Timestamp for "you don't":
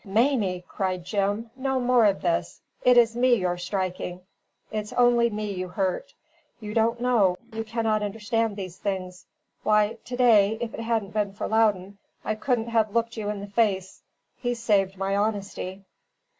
6.59-6.99